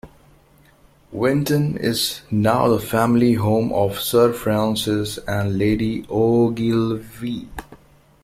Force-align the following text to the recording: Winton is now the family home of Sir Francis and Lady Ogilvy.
Winton 1.11 1.77
is 1.77 2.21
now 2.31 2.67
the 2.67 2.79
family 2.79 3.33
home 3.33 3.71
of 3.71 3.99
Sir 3.99 4.33
Francis 4.33 5.19
and 5.27 5.59
Lady 5.59 6.07
Ogilvy. 6.09 7.47